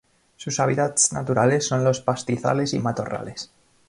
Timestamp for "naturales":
1.13-1.67